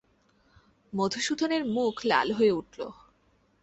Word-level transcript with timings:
মধুসূদনের 0.93 1.63
মুখ 1.67 1.95
লাল 2.05 2.27
হয়ে 2.31 2.51
উঠল। 2.51 2.79